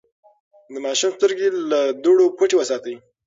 د 0.73 0.75
ماشوم 0.85 1.11
سترګې 1.17 1.47
له 1.71 1.81
دوړو 2.03 2.25
پټې 2.37 2.55
وساتئ. 2.57 2.95